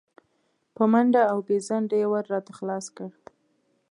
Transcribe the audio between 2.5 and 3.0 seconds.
خلاص